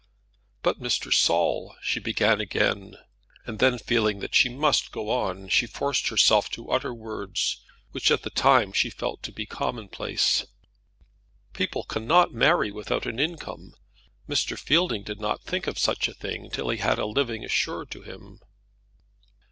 [0.63, 1.13] "But, Mr.
[1.13, 2.95] Saul" she began again,
[3.45, 8.09] and then, feeling that she must go on, she forced herself to utter words which
[8.09, 10.47] at the time she felt to be commonplace.
[11.53, 13.75] "People cannot marry without an income.
[14.27, 14.57] Mr.
[14.57, 18.01] Fielding did not think of such a thing till he had a living assured to
[18.01, 18.39] him."